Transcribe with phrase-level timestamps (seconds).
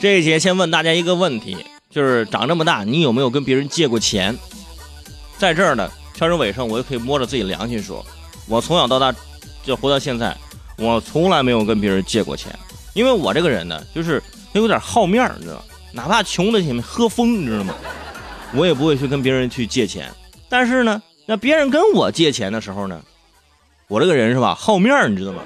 [0.00, 1.56] 这一节先问大家一个问题，
[1.90, 4.36] 就是长这么大，你有没有跟别人借过钱？
[5.36, 8.04] 在这儿呢，全身尾声，我就可以摸着自己良心说，
[8.46, 9.12] 我从小到大
[9.64, 10.36] 就活到现在，
[10.76, 12.56] 我从来没有跟别人借过钱，
[12.94, 14.22] 因为我这个人呢，就是
[14.52, 15.64] 有点好面，你知道？
[15.92, 17.74] 哪怕穷的前面喝风，你知道吗？
[18.54, 20.08] 我也不会去跟别人去借钱。
[20.48, 23.02] 但是呢，那别人跟我借钱的时候呢，
[23.88, 25.42] 我这个人是吧，好面，你知道吗？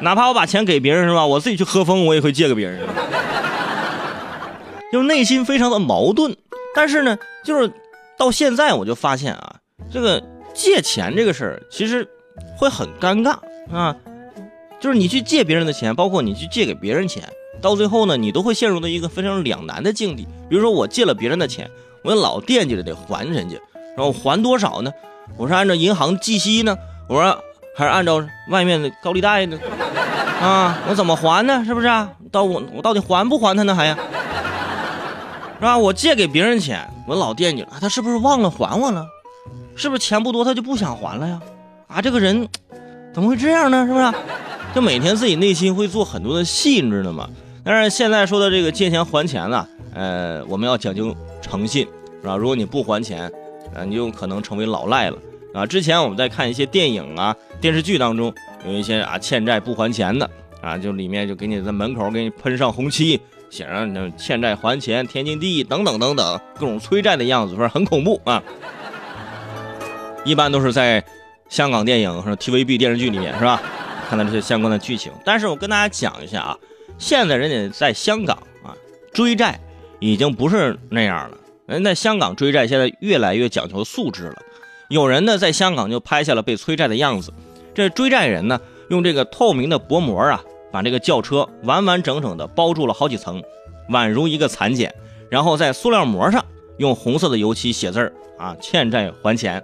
[0.00, 2.80] 哪怕我把钱给别人是吧，我自己去喝风，我也会借给别人，
[4.92, 6.36] 就是内心非常的矛盾。
[6.74, 7.70] 但是呢，就是
[8.16, 9.56] 到现在我就发现啊，
[9.90, 10.22] 这个
[10.54, 12.06] 借钱这个事儿其实
[12.56, 13.38] 会很尴尬
[13.74, 13.96] 啊，
[14.78, 17.24] 就是你去借别人的钱，包括你去借给别人钱，
[17.60, 20.28] 到最后呢，你都会陷入到一个非常两难的境地。
[20.48, 21.68] 比如说我借了别人的钱，
[22.02, 23.56] 我老惦记着得还人家，
[23.96, 24.92] 然后还多少呢？
[25.36, 26.76] 我是按照银行计息呢，
[27.08, 27.36] 我说
[27.76, 29.58] 还是按照外面的高利贷呢？
[30.40, 31.64] 啊，我怎么还呢？
[31.64, 32.08] 是不是啊？
[32.30, 33.74] 到我我到底还不还他呢？
[33.74, 33.98] 还呀，
[35.58, 35.76] 是吧？
[35.76, 39.04] 我借给别人钱，我老惦记了，他是不是忘了还我了？
[39.74, 41.40] 是不是钱不多他就不想还了呀？
[41.88, 42.48] 啊，这个人
[43.12, 43.84] 怎么会这样呢？
[43.84, 44.12] 是不是？
[44.74, 47.28] 就每天自己内心会做很多的戏，你知道吗？
[47.64, 51.84] 但是现在说的这个借钱还钱呢，呃，我们要讲究诚信，
[52.22, 52.36] 是吧？
[52.36, 53.24] 如果你不还钱，
[53.74, 55.18] 啊，你就可能成为老赖了
[55.52, 55.66] 啊。
[55.66, 58.32] 之前我们在看一些电影啊、电视剧当中。
[58.66, 60.28] 有一些啊欠债不还钱的
[60.60, 68.42] 啊，就里面就给你在门口给你喷上红漆，写上那欠债还钱天经地义等等等等，各种催债的样子，说很恐怖啊。
[70.24, 71.02] 一般都是在
[71.48, 73.62] 香港电影和 TVB 电视剧里面是吧？
[74.08, 75.12] 看到这些相关的剧情。
[75.24, 76.58] 但是我跟大家讲一下啊，
[76.98, 78.74] 现在人家在香港啊
[79.12, 79.58] 追债
[80.00, 81.36] 已经不是那样了，
[81.66, 84.42] 人在香港追债现在越来越讲求素质了。
[84.88, 87.32] 有人呢在香港就拍下了被催债的样子。
[87.78, 93.40] 这追债人呢，用这个透明的薄膜啊，把这个轿车完完整整的包住了好几层，
[93.90, 94.92] 宛如一个蚕茧。
[95.30, 96.44] 然后在塑料膜上
[96.78, 99.62] 用红色的油漆写字儿啊，欠债还钱。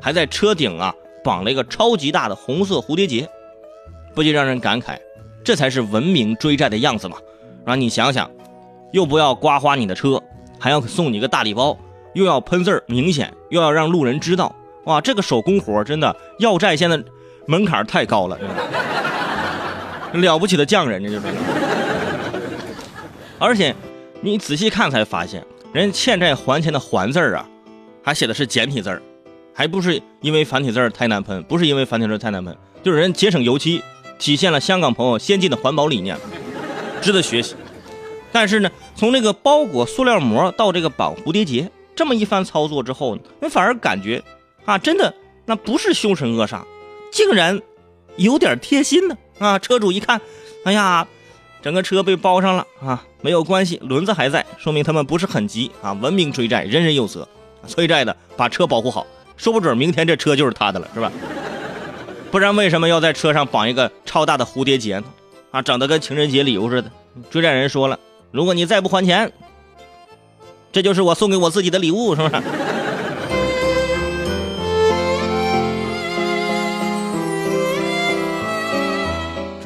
[0.00, 0.94] 还在车顶啊
[1.24, 3.28] 绑了一个超级大的红色蝴蝶结，
[4.14, 4.96] 不禁让人感慨，
[5.42, 7.16] 这才是文明追债的样子嘛。
[7.64, 8.30] 啊，你想想，
[8.92, 10.22] 又不要刮花你的车，
[10.60, 11.76] 还要送你个大礼包，
[12.14, 17.02] 又要喷字儿明显，又要让路人知道，哇，这个手工活真的要债现在。
[17.46, 18.38] 门槛太高了，
[20.12, 21.22] 了不起的匠人，这就是。
[23.38, 23.74] 而且，
[24.20, 27.46] 你仔细看才发现，人欠债还钱的“还”字儿啊，
[28.02, 29.02] 还写的是简体字儿，
[29.52, 33.82] 还不是因为繁体字儿太难喷，不是因为繁体字太难喷，就是人节省油漆，
[34.18, 36.16] 体现了香港朋友先进的环保理念，
[37.00, 37.54] 值得学习。
[38.32, 44.22] 但是呢，从这个包裹塑料膜到这个绑蝴蝶结，这么一番操作之后呢，你反而感觉
[44.64, 45.14] 啊，真的
[45.44, 46.62] 那不是凶神恶煞。
[47.16, 47.62] 竟然
[48.16, 49.58] 有点贴心呢啊！
[49.58, 50.20] 车主一看，
[50.64, 51.08] 哎呀，
[51.62, 55.94] 整个车被包上了啊，没有关系，轮子还在，说明他们不是很急啊。
[55.94, 57.26] 文明追债，人人有责，
[57.66, 59.06] 催债的把车保护好，
[59.38, 61.10] 说不准明天这车就是他的了，是吧？
[62.30, 65.04] 不然为什么要在车上绑一个超大的蝴蝶结呢？
[65.52, 66.90] 啊，整得跟情人节礼物似的。
[67.30, 67.98] 追债人说了，
[68.30, 69.32] 如果你再不还钱，
[70.70, 72.42] 这就是我送给我自己的礼物，是不是？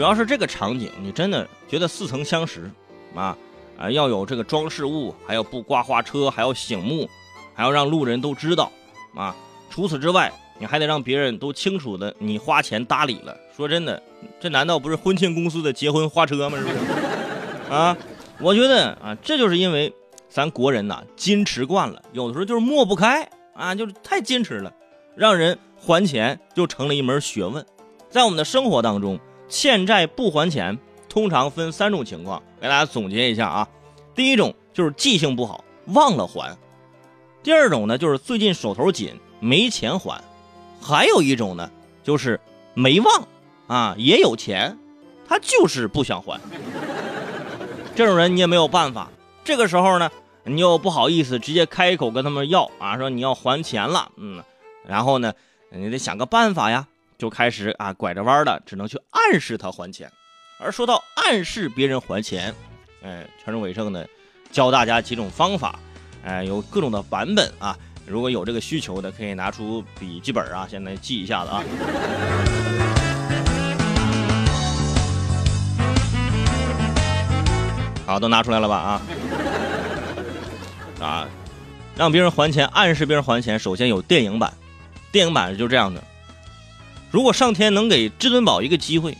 [0.00, 2.70] 主要是这个场景，你真的觉得似曾相识，
[3.14, 3.36] 啊
[3.78, 7.06] 啊，要有这个装饰物，还要不刮花车，还要醒目，
[7.52, 8.72] 还要让路人都知道，
[9.14, 9.36] 啊，
[9.68, 13.36] 除此之外，你还得让别人都清楚的你花钱搭理了。
[13.54, 14.02] 说真的，
[14.40, 16.56] 这难道不是婚庆公司的结婚花车吗？
[16.56, 16.78] 是不是？
[17.70, 17.94] 啊，
[18.40, 19.92] 我觉得啊，这就是因为
[20.30, 24.72] 咱国人呐矜持惯了，有的时候就是抹不开啊，就是太矜持了，
[25.14, 27.62] 让人还钱就成了一门学问，
[28.08, 29.20] 在我们的生活当中。
[29.50, 30.78] 欠债不还钱，
[31.08, 33.68] 通常分三种情况，给大家总结一下啊。
[34.14, 36.56] 第一种就是记性不好，忘了还；
[37.42, 40.22] 第二种呢就是最近手头紧，没钱还；
[40.80, 41.68] 还有一种呢
[42.02, 42.40] 就是
[42.74, 43.28] 没忘
[43.66, 44.78] 啊，也有钱，
[45.28, 46.40] 他就是不想还。
[47.96, 49.10] 这种人你也没有办法。
[49.42, 50.10] 这个时候呢，
[50.44, 54.42] 你又不好意思直接开口跟他们要啊，说你要还钱了，嗯，
[54.86, 55.32] 然后呢，
[55.70, 56.86] 你得想个办法呀。
[57.20, 60.10] 就开始啊，拐着弯的，只能去暗示他还钱。
[60.58, 62.54] 而说到暗示别人还钱，
[63.02, 64.02] 哎，全是伟盛呢，
[64.50, 65.78] 教大家几种方法，
[66.24, 67.76] 哎，有各种的版本啊。
[68.06, 71.62] 如果有这个需求的，可以拿出笔记本啊，现在记一下子啊。
[78.06, 79.02] 好，都拿出来了吧啊？
[81.00, 81.28] 啊，
[81.96, 84.50] 让别人还钱，暗示别人还钱，首先有电影版，
[85.12, 86.02] 电影版是就这样的。
[87.10, 89.16] 如果上天能给至尊宝一个机会，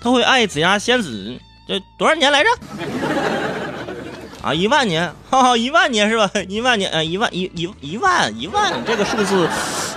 [0.00, 1.38] 他会爱紫霞仙子，
[1.68, 2.50] 这多少年来着？
[4.42, 6.30] 啊，一万年，哈哈，一万年是吧？
[6.48, 9.46] 一万年，呃，一万一一一万一万，这个数字，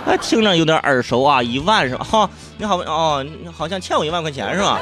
[0.05, 2.03] 哎，听着有点耳熟啊，一万是吧？
[2.03, 4.81] 哈，你好，哦，好像欠我一万块钱是吧？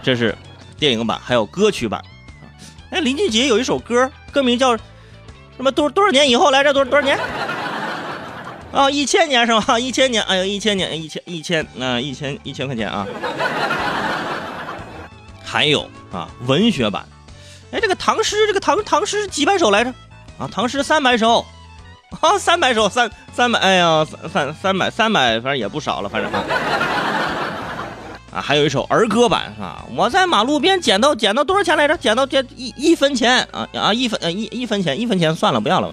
[0.00, 0.32] 这是
[0.78, 2.00] 电影版，还有歌曲版。
[2.90, 4.82] 哎，林俊杰有一首歌，歌名叫什
[5.58, 5.72] 么？
[5.72, 6.72] 多多少年以后来着？
[6.72, 7.18] 多多少年？
[8.72, 9.78] 啊，一千年是吧？
[9.78, 13.06] 一千年，哎呦，一千年，一千一千，那一千一千块钱啊。
[15.44, 17.04] 还有啊，文学版。
[17.70, 19.90] 哎，这个唐诗，这个唐唐诗几百首来着？
[20.38, 21.44] 啊，唐诗三百首，
[22.20, 26.42] 啊，三百首，三三百，哎呀，三三三百三百，反正也不少了，反正啊，
[28.32, 29.84] 啊，还有一首儿歌版是吧？
[29.94, 31.94] 我在马路边捡到捡到多少钱来着？
[31.98, 35.92] 捡到这一一分钱啊啊，一分呃一一分钱一分钱算了，不要了。